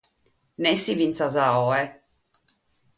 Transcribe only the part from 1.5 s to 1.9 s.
oe.